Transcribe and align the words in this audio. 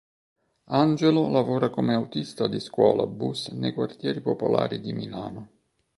Angelo 0.73 1.29
lavora 1.29 1.69
come 1.69 1.93
autista 1.93 2.47
di 2.47 2.59
scuolabus 2.59 3.49
nei 3.49 3.71
quartieri 3.71 4.19
popolari 4.19 4.81
di 4.81 4.93
Milano. 4.93 5.49